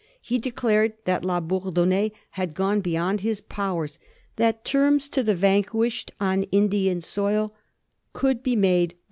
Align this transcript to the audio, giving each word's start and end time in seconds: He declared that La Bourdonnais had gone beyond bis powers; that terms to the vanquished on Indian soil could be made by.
He 0.19 0.39
declared 0.39 0.93
that 1.05 1.23
La 1.23 1.39
Bourdonnais 1.39 2.11
had 2.31 2.55
gone 2.55 2.81
beyond 2.81 3.21
bis 3.21 3.39
powers; 3.39 3.99
that 4.37 4.65
terms 4.65 5.07
to 5.09 5.21
the 5.21 5.35
vanquished 5.35 6.11
on 6.19 6.41
Indian 6.45 7.01
soil 7.01 7.53
could 8.11 8.41
be 8.41 8.55
made 8.55 8.95
by. 8.95 8.99